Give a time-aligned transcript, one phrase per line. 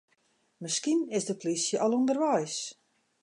[0.61, 2.57] Miskien is de plysje al ûnderweis.